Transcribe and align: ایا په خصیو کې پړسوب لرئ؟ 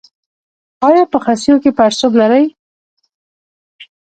ایا 0.87 1.03
په 1.11 1.17
خصیو 1.23 1.55
کې 1.63 1.71
پړسوب 1.77 2.13
لرئ؟ 2.21 2.45